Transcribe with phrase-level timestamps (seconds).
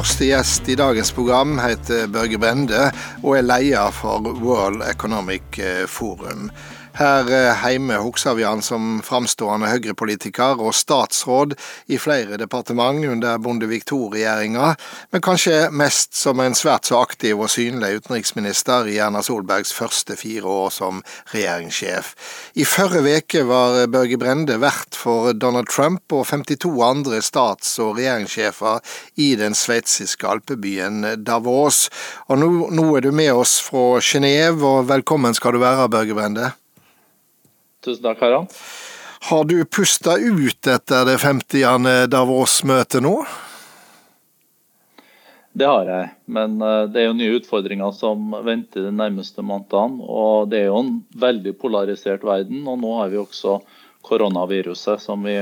[0.00, 2.86] første gjest i dagens program heter Børge Brende
[3.20, 5.58] og er leder for World Economic
[5.92, 6.46] Forum.
[7.00, 11.54] Her eh, hjemme husker vi han som framstående høyrepolitiker og statsråd
[11.88, 14.74] i flere departement under Bondevik II-regjeringa,
[15.08, 20.18] men kanskje mest som en svært så aktiv og synlig utenriksminister i Erna Solbergs første
[20.20, 21.00] fire år som
[21.32, 22.12] regjeringssjef.
[22.60, 27.96] I forrige uke var Børge Brende vert for Donald Trump og 52 andre stats- og
[27.96, 28.84] regjeringssjefer
[29.16, 31.86] i den sveitsiske alpebyen Davos.
[32.28, 36.20] Og nå, nå er du med oss fra Genéve, og velkommen skal du være, Børge
[36.20, 36.52] Brende.
[37.84, 38.56] Tusen takk, Harald.
[39.30, 42.08] Har du pusta ut etter det 50.
[42.12, 43.14] Davos-møtet nå?
[45.52, 50.04] Det har jeg, men eh, det er jo nye utfordringer som venter de nærmeste månedene.
[50.04, 50.92] Og det er jo en
[51.24, 53.58] veldig polarisert verden, og nå har vi også
[54.06, 55.40] koronaviruset som vi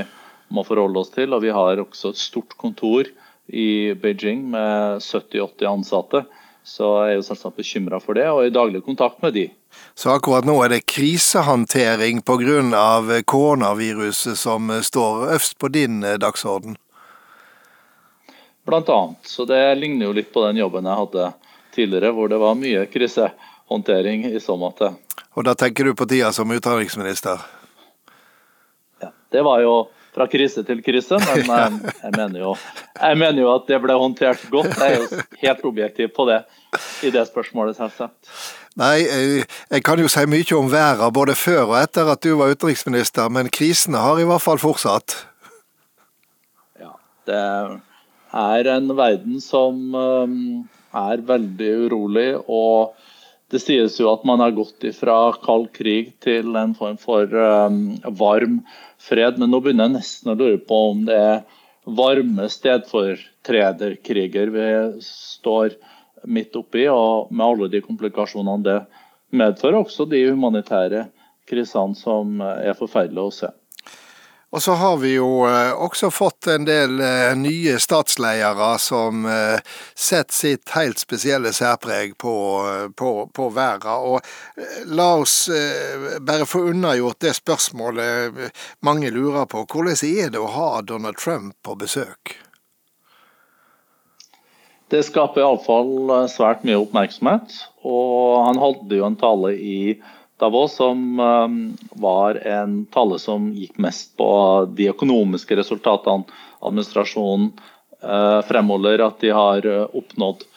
[0.49, 1.35] må forholde oss til.
[1.35, 3.11] Og vi har også et stort kontor
[3.47, 6.25] i Beijing med 70-80 ansatte.
[6.65, 9.47] Så jeg er jo selvsagt bekymra for det, og i daglig kontakt med de.
[9.93, 13.21] Så akkurat nå er det krisehåndtering pga.
[13.25, 16.77] koronaviruset som står øverst på din eh, dagsorden?
[18.65, 19.17] Blant annet.
[19.23, 21.31] Så det ligner jo litt på den jobben jeg hadde
[21.75, 24.93] tidligere, hvor det var mye krisehåndtering i så måte.
[25.33, 27.39] Og da tenker du på tida som utenriksminister?
[29.01, 29.73] Ja, det var jo
[30.13, 32.53] fra krise til krise, men jeg, jeg mener, jo,
[32.99, 34.73] jeg mener jo at det ble håndtert godt.
[34.75, 36.41] Jeg er jo helt objektiv på det
[37.05, 38.33] i det spørsmålet, selvsagt.
[38.79, 42.53] Nei, jeg kan jo si mye om verden både før og etter at du var
[42.53, 45.17] utenriksminister, men krisene har i hvert fall fortsatt.
[46.79, 46.93] Ja,
[47.27, 47.43] det
[48.39, 50.27] er en verden som eh,
[51.03, 52.31] er veldig urolig.
[52.47, 52.95] og
[53.49, 57.25] det sies jo at man har gått fra kald krig til en form for
[58.19, 58.59] varm
[59.01, 59.39] fred.
[59.41, 61.39] Men nå begynner jeg nesten å lure på om det er
[61.89, 64.67] varme stedfortrederkriger vi
[65.01, 65.73] står
[66.27, 68.79] midt oppi, og med alle de komplikasjonene det
[69.29, 69.83] medfører.
[69.83, 71.07] Også de humanitære
[71.49, 73.53] krisene som er forferdelige å se.
[74.51, 79.61] Og så har vi jo eh, også fått en del eh, nye statsledere som eh,
[79.93, 82.33] setter sitt helt spesielle særpreg på,
[82.97, 83.93] på, på verden.
[83.93, 85.37] Og la oss
[86.25, 88.41] bare få unnagjort det spørsmålet
[88.85, 89.67] mange lurer på.
[89.69, 92.39] Hvordan er det å ha Donald Trump på besøk?
[94.89, 97.53] Det skaper iallfall svært mye oppmerksomhet.
[97.85, 99.81] Og han hadde jo en tale i
[100.39, 101.57] Davos, som um,
[101.99, 104.29] var en tale som gikk mest på
[104.73, 106.25] de økonomiske resultatene
[106.63, 107.51] administrasjonen
[108.01, 110.47] uh, fremholder at de har oppnådd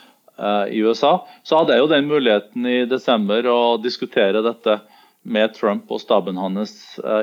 [0.73, 1.11] i USA.
[1.47, 4.79] Så hadde jeg jo den muligheten i desember å diskutere dette
[5.23, 6.73] med Trump og staben hans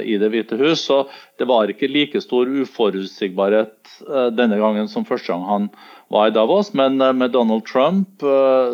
[0.06, 0.86] i Det hvite hus.
[0.86, 1.02] Så
[1.42, 3.98] det var ikke like stor uforutsigbarhet
[4.38, 5.68] denne gangen som første gang han
[6.10, 6.74] var i Davos.
[6.74, 8.24] Men med Donald Trump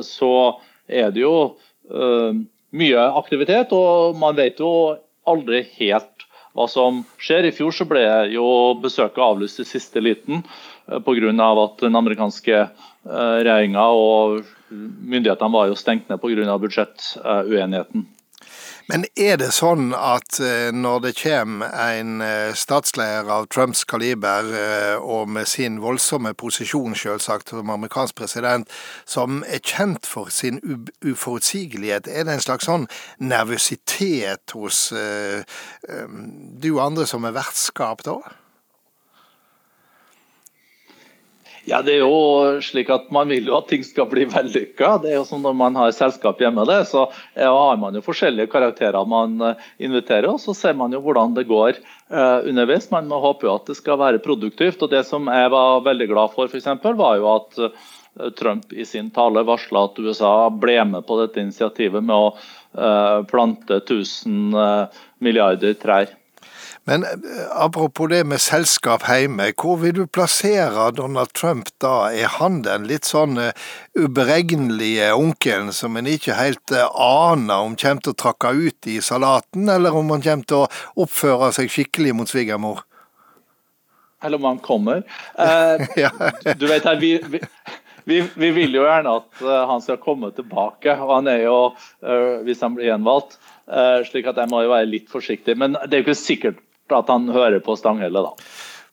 [0.07, 0.33] så
[0.87, 1.35] er det jo
[2.75, 4.71] mye aktivitet, og man vet jo
[5.27, 6.15] aldri helt
[6.55, 7.49] hva som skjer.
[7.49, 8.03] I fjor så ble
[8.33, 8.47] jo
[8.81, 11.49] besøket avlyst i siste liten eh, pga.
[11.65, 16.57] at den amerikanske eh, regjeringa og myndighetene var jo stengt ned pga.
[16.57, 18.07] budsjettuenigheten.
[18.85, 24.51] Men er det sånn at eh, når det kommer en eh, statsleder av Trumps kaliber,
[24.53, 28.69] eh, og med sin voldsomme posisjon selvsagt som amerikansk president,
[29.09, 30.61] som er kjent for sin
[31.01, 32.85] uforutsigelighet, er det en slags sånn
[33.17, 38.19] nervøsitet hos du og andre som er vertskap da?
[41.65, 44.99] Ja, det er jo slik at Man vil jo at ting skal bli vellykka.
[45.01, 46.65] Det er jo som når man har selskap hjemme.
[46.69, 51.01] det, Så har man jo forskjellige karakterer man eh, inviterer, og så ser man jo
[51.01, 51.79] hvordan det går
[52.13, 52.91] uh, underveis.
[52.91, 54.81] Man må håpe jo at det skal være produktivt.
[54.83, 58.71] og Det som jeg var veldig glad for, for eksempel, var jo at uh, Trump
[58.71, 62.35] i sin tale varsla at USA ble med på dette initiativet med å
[63.27, 64.55] plante 1000
[65.23, 66.09] milliarder trær.
[66.87, 67.09] Men eh,
[67.51, 72.11] apropos det med selskap hjemme, hvor vil du plassere Donald Trump da?
[72.13, 73.53] Er han den litt sånn uh,
[73.97, 78.99] uberegnelige onkelen som en ikke helt uh, aner om kommer til å trakke ut i
[79.01, 82.83] salaten, eller om han kommer til å oppføre seg skikkelig mot svigermor?
[84.21, 85.01] Eller om han kommer.
[85.41, 87.41] Eh, du vet her, vi, vi
[88.05, 90.93] vi, vi, vil jo gjerne at han skal komme tilbake.
[90.93, 91.55] og Han er jo,
[92.45, 93.39] hvis han blir gjenvalgt,
[94.05, 95.55] slik at jeg må jo være litt forsiktig.
[95.57, 96.59] Men det er jo ikke sikkert
[96.93, 98.49] at han hører på Stanghelle, da.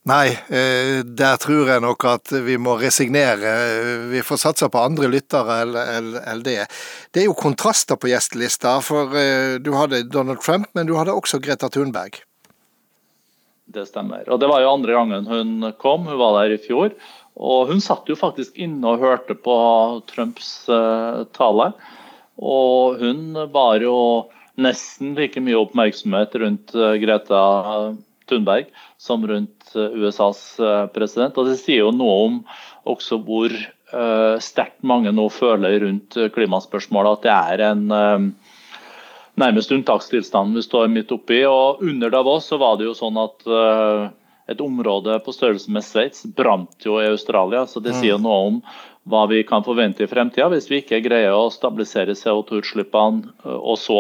[0.09, 3.53] Nei, eh, der tror jeg nok at vi må resignere.
[4.11, 6.65] Vi får satse på andre lyttere enn det.
[7.15, 11.15] Det er jo kontraster på gjestelista, for eh, du hadde Donald Trump, men du hadde
[11.15, 12.19] også Greta Thunberg.
[13.73, 14.27] Det stemmer.
[14.27, 16.91] Og det var jo andre gangen hun kom, hun var der i fjor.
[17.39, 19.55] Og hun satt jo faktisk inne og hørte på
[20.11, 21.71] Trumps uh, tale.
[22.43, 23.97] Og hun var jo
[24.61, 27.43] nesten like mye oppmerksomhet rundt uh, Greta
[28.29, 30.43] Thunberg som rundt uh, USAs
[30.95, 31.39] president.
[31.39, 32.43] Og det sier jo noe om
[32.89, 33.55] også hvor
[34.41, 37.19] sterkt mange nå føler rundt klimaspørsmålet.
[37.19, 38.31] At det er en
[39.37, 41.43] nærmest unntakstilstand vi står midt oppi.
[41.45, 43.45] Og under Davos så var det jo sånn at
[44.49, 47.67] et område på størrelse med Sveits brant jo i Australia.
[47.67, 48.25] så Det sier mm.
[48.25, 48.59] noe om
[49.11, 53.79] hva vi kan forvente i fremtida hvis vi ikke greier å stabilisere CO2-utslippene øh, og
[53.81, 53.99] så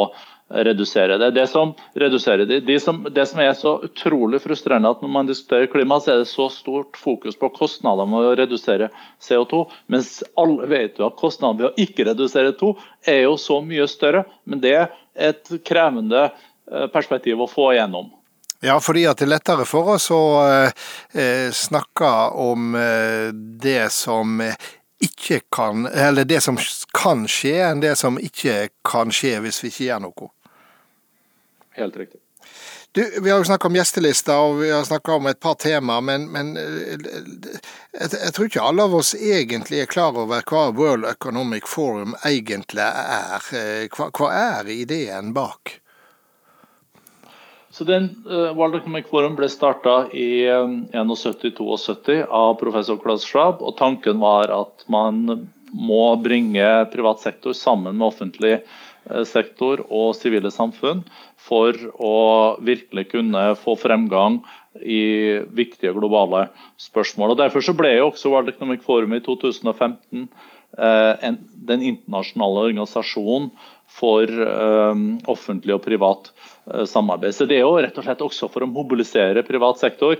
[0.52, 1.31] redusere det.
[1.31, 5.28] Det som, reduserer det, de som, det som er så utrolig frustrerende at når man
[5.31, 8.90] diskuterer klima, så er det så stort fokus på kostnader med å redusere
[9.22, 12.75] CO2, mens alle vet jo at kostnadene ved å ikke redusere CO2
[13.08, 14.25] er jo så mye større.
[14.44, 14.90] Men det er
[15.32, 18.10] et krevende øh, perspektiv å få igjennom.
[18.62, 24.38] Ja, fordi at det er lettere for oss å eh, snakke om eh, det som
[25.02, 26.58] ikke kan Eller det som
[26.94, 30.31] kan skje, enn det som ikke kan skje hvis vi ikke gjør noe.
[31.79, 32.21] Helt riktig.
[32.93, 36.01] Du, Vi har jo snakka om gjestelister og vi har snakka om et par tema,
[36.05, 36.99] men, men jeg,
[37.95, 42.85] jeg, tror ikke alle av oss egentlig er klar over hva World Economic Forum egentlig
[42.85, 43.49] er.
[43.57, 44.29] Eh, hva, hva
[44.59, 45.79] er ideen bak?
[47.73, 53.25] Så den, uh, World Economic Forum ble starta i um, eh, 71-72 av professor Klaus
[53.25, 53.65] Schwab.
[53.65, 58.81] og Tanken var at man må bringe privat sektor sammen med offentlig uh,
[59.26, 61.02] sektor og sivile samfunn
[61.40, 62.16] for å
[62.62, 64.40] virkelig kunne få fremgang
[64.78, 66.46] i viktige globale
[66.81, 67.34] spørsmål.
[67.34, 70.28] Og Derfor så ble jo også World Economic Forum i 2015
[70.78, 71.28] eh,
[71.72, 73.50] den internasjonale organisasjonen
[73.93, 74.31] for
[75.28, 76.31] offentlig og privat
[76.70, 77.34] Eh, samarbeid.
[77.34, 80.14] Så Det er jo rett og slett også for å mobilisere privat sektor.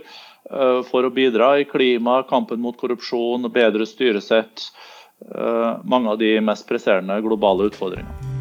[0.51, 4.71] Eh, for å bidra i klima, kampen mot korrupsjon, bedre styresett.
[5.23, 8.32] Eh, mange av de mest presserende globale utfordringene.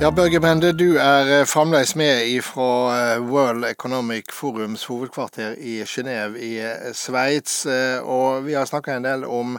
[0.00, 6.54] Ja, Børge Brende, du er fremdeles med fra World Economic Forums hovedkvarter i Genéve i
[6.96, 7.66] Sveits.
[8.00, 9.58] Og vi har snakka en del om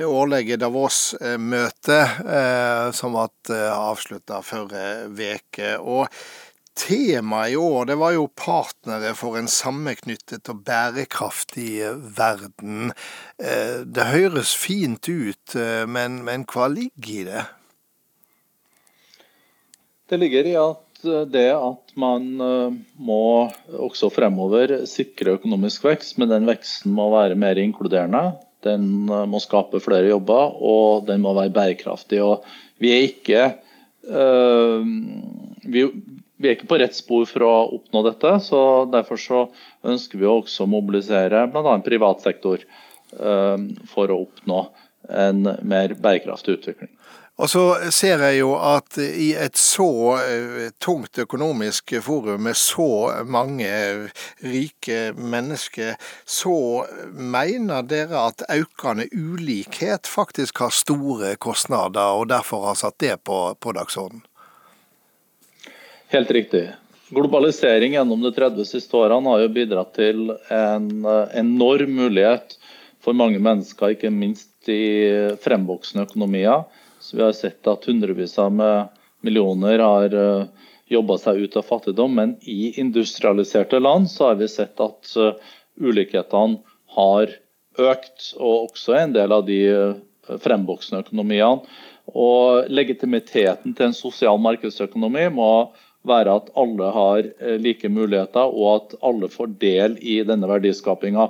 [0.00, 5.76] det årlige Davos-møtet eh, som ble eh, avslutta forrige uke.
[5.76, 6.08] Og
[6.72, 11.82] temaet i år det var jo partnere for en sammenknyttet og bærekraftig
[12.16, 12.94] verden.
[13.36, 17.50] Eh, det høres fint ut, eh, men, men hva ligger i det?
[20.12, 26.18] Det ligger i at eh, det at man eh, må også fremover sikre økonomisk vekst,
[26.20, 28.34] men den veksten må være mer inkluderende.
[28.66, 32.20] Den eh, må skape flere jobber, og den må være bærekraftig.
[32.20, 32.44] Og
[32.82, 33.46] vi er ikke,
[34.04, 34.84] øh,
[35.64, 38.36] vi, vi, er ikke på rett spor for å oppnå dette.
[38.44, 38.62] så
[38.92, 39.42] Derfor så
[39.88, 41.78] ønsker vi også å mobilisere bl.a.
[41.88, 42.68] privat sektor
[43.12, 44.62] for å oppnå
[45.08, 46.92] en mer bærekraftig utvikling.
[47.40, 49.88] Og så ser jeg jo at i et så
[50.20, 53.70] eh, tungt økonomisk forum med så mange
[54.44, 55.96] rike mennesker,
[56.28, 56.84] så
[57.16, 63.40] mener dere at økende ulikhet faktisk har store kostnader, og derfor har satt det på,
[63.58, 64.26] på dagsordenen?
[66.12, 66.66] Helt riktig.
[67.12, 72.58] Globalisering gjennom de 30 siste årene har jo bidratt til en eh, enorm mulighet
[73.02, 76.62] for mange mennesker, ikke minst i fremvoksende økonomier
[77.02, 78.52] så vi har sett at hundrevis av
[79.26, 80.44] millioner har eh,
[80.86, 82.14] jobba seg ut av fattigdom.
[82.14, 85.32] Men i industrialiserte land så har vi sett at uh,
[85.82, 86.60] ulikhetene
[86.94, 87.32] har
[87.80, 91.66] økt, og også en del av de uh, fremvoksende økonomiene.
[92.12, 95.50] Og legitimiteten til en sosial markedsøkonomi må
[96.08, 97.28] være at alle har
[97.62, 101.28] like muligheter, og at alle får del i denne verdiskapinga.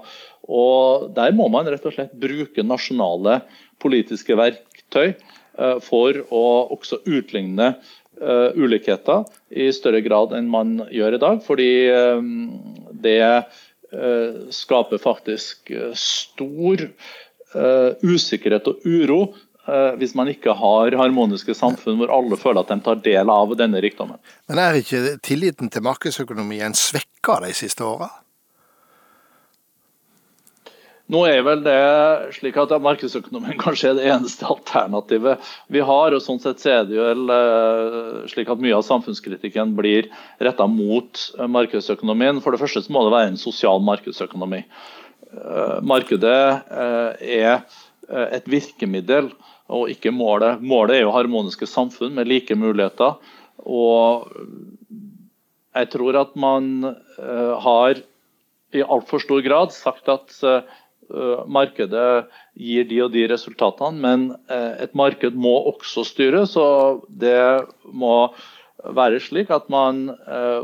[0.49, 3.43] Og Der må man rett og slett bruke nasjonale
[3.83, 5.13] politiske verktøy
[5.59, 11.43] Eh, for å også utligne eh, ulikheter i større grad enn man gjør i dag.
[11.45, 12.31] Fordi eh,
[13.05, 13.21] det
[14.57, 15.69] skaper faktisk
[16.01, 16.81] stor
[18.01, 19.19] usikkerhet og uro
[19.99, 23.79] hvis man ikke har harmoniske samfunn hvor alle føler at de tar del av denne
[23.85, 24.19] rikdommen.
[24.51, 28.11] Men er ikke tilliten til markedsøkonomien svekka de siste åra?
[31.13, 31.77] Nå er vel det
[32.39, 36.15] slik at markedsøkonomien kanskje er det eneste alternativet vi har.
[36.15, 40.09] og sånn sett er det jo eh, slik at Mye av samfunnskritikken blir
[40.41, 42.41] retta mot eh, markedsøkonomien.
[42.45, 44.63] For det første så må det være en sosial markedsøkonomi.
[45.33, 46.43] Eh, markedet
[47.23, 47.65] er
[48.13, 49.31] et virkemiddel
[49.73, 50.61] og ikke målet.
[50.61, 53.17] Målet er jo harmoniske samfunn med like muligheter.
[53.63, 54.29] og
[55.73, 58.01] jeg tror at man uh, har
[58.73, 62.27] i altfor stor grad sagt at uh, markedet
[62.57, 66.57] gir de og de resultatene, men uh, et marked må også styres.
[66.57, 68.33] og det må
[68.83, 70.09] være slik at man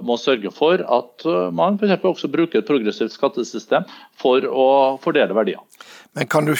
[0.02, 3.84] må sørge for at man for også bruker et progressivt skattesystem
[4.18, 4.64] for å
[4.98, 5.62] fordele verdiene.
[6.16, 6.54] Men kan du,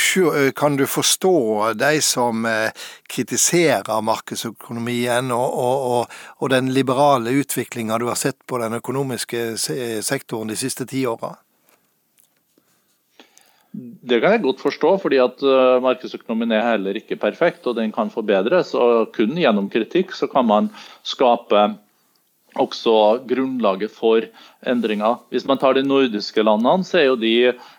[0.56, 2.44] kan du, forstå de som
[3.10, 9.56] kritiserer markedsøkonomien og, og, og, og den liberale utviklinga du har sett på den økonomiske
[10.04, 11.32] sektoren de siste ti åra?
[13.78, 17.92] Det kan jeg godt forstå, fordi at uh, markedsøkonomien er heller ikke perfekt, og den
[17.92, 18.72] kan forbedres.
[18.74, 20.70] og Kun gjennom kritikk så kan man
[21.06, 21.68] skape
[22.56, 24.24] også grunnlaget for
[24.66, 25.18] endringer.
[25.32, 27.34] Hvis man tar de nordiske landene, så er jo de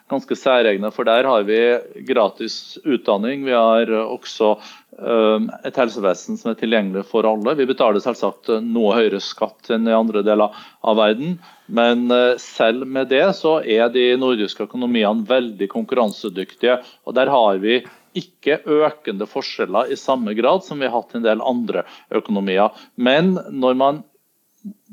[0.09, 0.91] ganske særegne.
[0.93, 1.59] For der har vi
[2.07, 3.45] gratis utdanning.
[3.47, 4.55] Vi har også
[4.99, 7.55] et helsevesen som er tilgjengelig for alle.
[7.55, 11.37] Vi betaler selvsagt noe høyere skatt enn i andre deler av verden.
[11.71, 16.79] Men uh, selv med det så er de nordiske økonomiene veldig konkurransedyktige.
[17.07, 17.79] Og der har vi
[18.17, 21.85] ikke økende forskjeller i samme grad som vi har hatt i en del andre
[22.19, 22.73] økonomier.
[22.97, 24.03] Men når man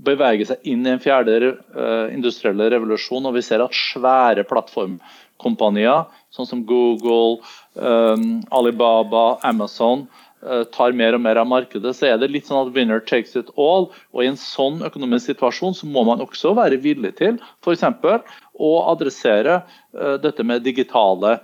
[0.06, 3.26] bevege seg inn i en fjerde uh, industrielle revolusjon.
[3.26, 7.40] Og vi ser at svære plattformkompanier, sånn som Google,
[7.74, 10.06] um, Alibaba, Amazon,
[10.44, 11.96] uh, tar mer og mer av markedet.
[11.96, 13.90] Så er det litt sånn at winner takes it all.
[14.14, 17.84] Og i en sånn økonomisk situasjon så må man også være villig til f.eks.
[18.56, 19.60] å adressere
[20.22, 21.38] dette med digitale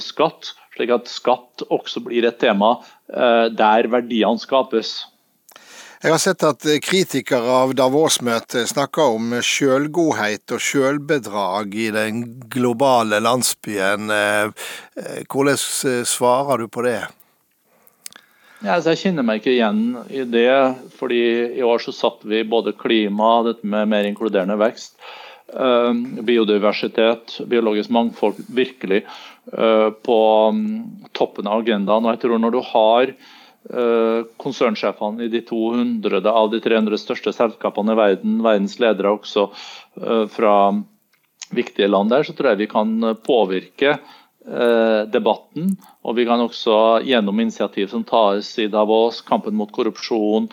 [0.00, 2.78] skatt, slik at skatt også blir et tema
[3.52, 4.94] der verdiene skapes.
[6.02, 12.16] Jeg har sett at kritikere av Davos-møtet snakker om sjølgodhet og sjølbedrag i den
[12.50, 14.08] globale landsbyen.
[14.10, 14.48] Eh,
[14.98, 15.60] eh, hvordan
[16.10, 17.04] svarer du på det?
[18.64, 20.74] Ja, altså jeg kjenner meg ikke igjen i det.
[20.98, 21.20] fordi
[21.60, 24.96] I år så satte vi både klima, dette med mer inkluderende vekst,
[25.54, 25.92] eh,
[26.26, 29.04] biodiversitet, biologisk mangfold virkelig
[29.46, 30.18] på
[30.50, 30.66] mm,
[31.14, 32.02] toppen av agendaen.
[32.02, 33.41] Og jeg tror når du har Eh,
[34.42, 39.46] konsernsjefene i de 200 av de 300 største selskapene i verden, verdens ledere også
[40.02, 40.56] eh, fra
[41.52, 44.12] viktige land der, så tror jeg vi kan påvirke eh,
[45.12, 45.76] debatten.
[46.02, 46.74] Og vi kan også
[47.06, 50.48] gjennom initiativ som tas i Davos, kampen mot korrupsjon.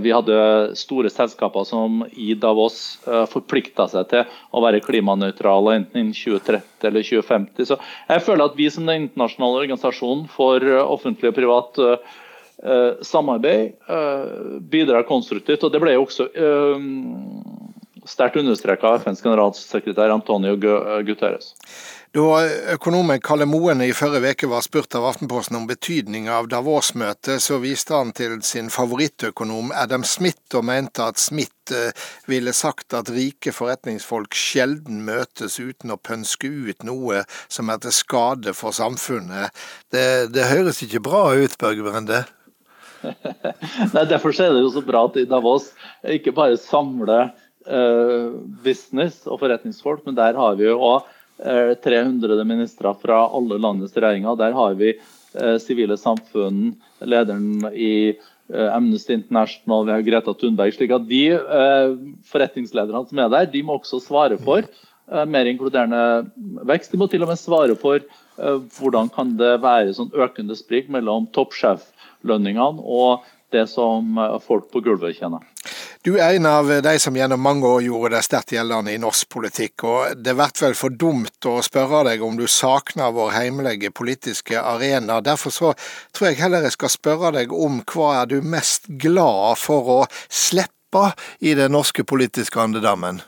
[0.00, 0.36] Vi hadde
[0.78, 3.00] store selskaper som i Davos
[3.32, 7.68] forplikta seg til å være klimanøytrale enten innen 2030 eller 2050.
[7.72, 13.72] Så jeg føler at vi som den internasjonale organisasjonen for offentlig og privat eh, samarbeid
[13.88, 15.64] eh, bidrar konstruktivt.
[15.64, 16.86] og Det ble jo også eh,
[18.08, 21.54] sterkt understreka av FNs generalsekretær Antonio Guterres.
[22.10, 22.40] Da
[22.74, 27.60] økonomen Kalle Moen i forrige uke var spurt av Aftenposten om betydningen av Davos-møtet, så
[27.62, 31.94] viste han til sin favorittøkonom Adam Smith og mente at Smith eh,
[32.26, 37.94] ville sagt at rike forretningsfolk sjelden møtes uten å pønske ut noe som er til
[37.94, 39.54] skade for samfunnet.
[39.94, 42.24] Det, det høres ikke bra ut, Børge Brende?
[43.94, 45.70] Nei, Derfor er det jo så bra at Davos
[46.02, 47.30] ikke bare samler
[48.64, 51.08] business og forretningsfolk, men der har vi jo òg
[51.44, 54.38] uh, 300 ministre fra alle landets regjeringer.
[54.40, 58.16] Der har vi uh, sivile samfunn, lederen i
[58.50, 60.72] Amnesty International, vi har Greta Thunberg.
[60.74, 61.20] slik at De
[62.26, 64.66] forretningslederne som er der, de må også svare for
[65.06, 66.32] mer inkluderende
[66.66, 66.90] vekst.
[66.90, 68.02] De må til og med svare for
[68.74, 73.22] hvordan kan det være sånn økende sprik mellom toppsjeflønningene og
[73.54, 75.46] det som folk på gulvet tjener.
[76.00, 79.26] Du er en av de som gjennom mange år gjorde det sterkt gjeldende i norsk
[79.34, 83.90] politikk, og det blir vel for dumt å spørre deg om du savner vår heimelige
[83.92, 85.18] politiske arena.
[85.20, 85.74] Derfor så
[86.16, 89.98] tror jeg heller jeg skal spørre deg om hva er du mest glad for å
[90.32, 91.10] slippe
[91.44, 93.20] i den norske politiske andedammen?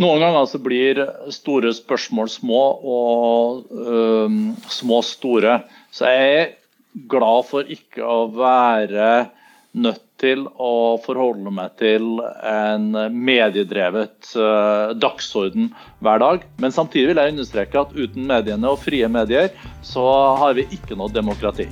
[0.00, 1.04] Noen ganger så blir
[1.36, 5.60] store spørsmål små, og øh, små store.
[5.92, 6.52] Så jeg er
[6.94, 9.30] glad for ikke å være
[9.74, 15.72] nødt til å forholde meg til en mediedrevet uh, dagsorden
[16.04, 16.46] hver dag.
[16.62, 19.50] Men samtidig vil jeg understreke at uten mediene og frie medier,
[19.82, 20.06] så
[20.40, 21.68] har vi ikke noe demokrati.